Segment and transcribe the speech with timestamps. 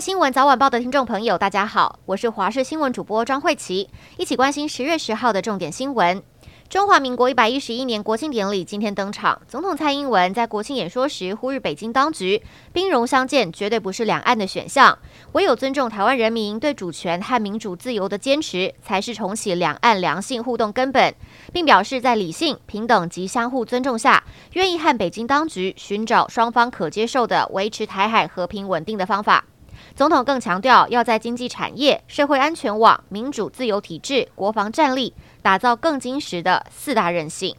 [0.00, 6.22] 新闻早晚报的听众朋友，大家好，我是华视新闻主播张慧琪，一起关心十月十号的重点新闻。
[6.68, 12.40] 中华民国一百一十一年国庆典礼今天登场，总统蔡英文在国庆演说时呼吁北京当局，
[12.72, 14.96] 兵戎相见绝对不是两岸的选项，
[15.32, 21.12] 唯有尊重台湾人民对主权和民主自由的坚持，才是重启两岸良性互动根本，
[21.52, 24.22] 并表示在理性、平等及相互尊重下，
[24.52, 29.44] 愿意和北京当局寻找双方可接受的维持台海和平稳定的方法。
[29.94, 37.54] 总统更强调，要在经济产业、社会安全网、民主自由体制、国防战力，打造更坚实的四大韧性。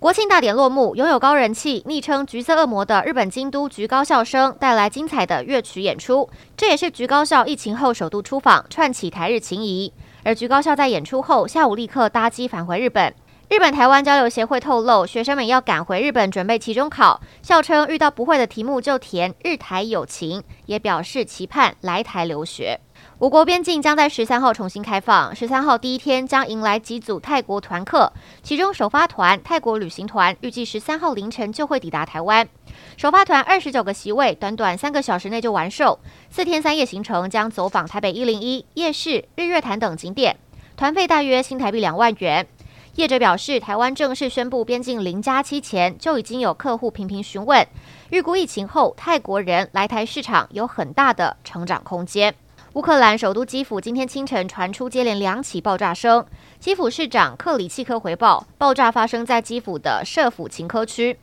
[0.00, 9.90] 国庆大典落幕，拥有高人气、昵称“橘色恶魔”的日本京都橘高校生带来精彩的乐曲演出，这也是橘高校疫情后首度出访，串起台日情谊。
[10.22, 13.14] 而橘高校在演出后，下午立刻搭机返回日本。
[13.50, 22.80] 日本台湾交流协会透露，学生们要赶回日本准备期中考，笑称遇到不会的题目就填日台友情，也表示期盼来台留学。
[23.18, 28.10] 我国边境将在十三号重新开放，十三号第一天将迎来几组泰国团客，
[28.42, 32.48] 其中首发团泰国旅行团预计十三号凌晨就会抵达台湾。
[32.96, 40.36] 首发团二十九个席位，短短三个小时内就完售，四天三夜行程将走访台北一零一夜市、日月潭等景点，
[40.76, 42.46] 团费大约新台币两万元。
[42.96, 47.66] 业者表示，台湾正式宣布边境零加七前，就已经有客户频频询问，
[48.10, 52.32] 预估疫情后泰国人来台市场有很大的成长空间。
[52.74, 56.24] 乌克兰首都基辅今天清晨传出接连两起爆炸声，
[56.60, 61.18] 基辅市长克里契科回报，爆炸发生在基辅的舍甫琴科区，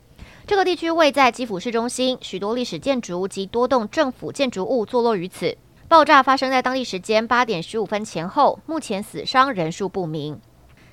[0.45, 5.57] 这个地区位在基辅市中心，许多历史建筑及多栋政府建筑物坐落于此。
[5.87, 10.39] 爆炸发生在当地时间八点十五分前后，目前死伤人数不明。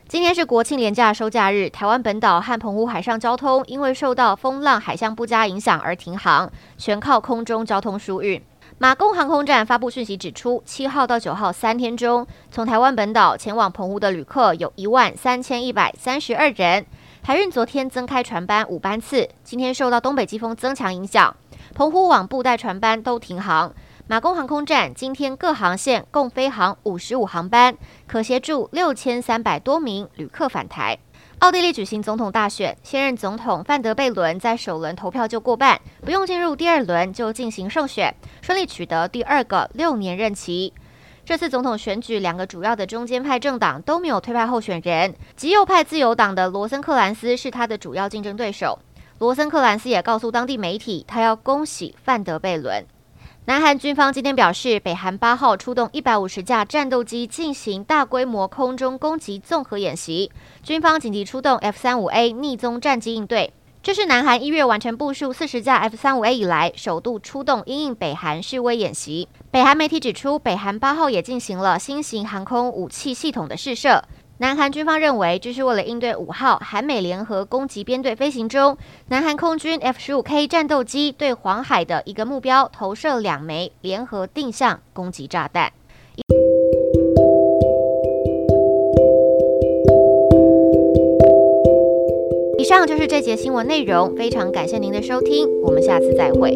[0.08, 8.42] 今天是国庆连假收假日，台湾本岛和澎湖海上交通因为受到风浪海象不佳影响而停航，全靠空中交通疏运。
[8.78, 16.86] 马公航空站发布讯息指出，七号到九号三天中，从台湾本岛前往澎湖的旅客有一万三千一百三十二人。
[17.22, 21.36] 海运昨天增开船班五班次，今天受到东北季风增强影响，
[21.74, 23.70] 澎湖往布袋船班都停航。
[24.10, 27.76] 马公航空站今天各航线共飞航五十五航班，
[28.06, 30.98] 可协助六千三百多名旅客返台。
[31.40, 40.72] 奥地利举行总统大选，现任总统范德贝伦在首轮投票就过半，不用进入第二轮就进行胜选，顺利取得第二个六年任期。
[41.26, 48.78] 这次总统选举，两个主要的中间派政党都没有推派候选人，极右派自由党的罗森克兰斯是他的主要竞争对手。
[49.18, 52.86] 罗森克兰斯也告诉当地媒体，他要恭喜范德贝伦。
[53.48, 60.30] 南韩军方今天表示，北韩八号出动一百五十架战斗机进行大规模空中攻击综合演习，
[60.62, 63.54] 军方紧急出动 F 三五 A 逆踪战机应对。
[63.82, 69.26] 这是南韩一月完成部署四十架 F 三五 A 以来，首度出动因应北韩示威演习。
[69.50, 74.04] 北韩媒体指出，北韩八号也进行了新型航空武器系统的试射。
[74.40, 78.78] 南韩军方认为，这是为了应对五号韩美联合攻击编队飞行中，
[79.08, 85.72] 南韩空军 F 十五 K 战斗机对黄海的一个目标投射两枚联合定向攻击炸弹。
[92.58, 96.54] 以上就是这节新闻内容，非常感谢您的收听，我们下次再会。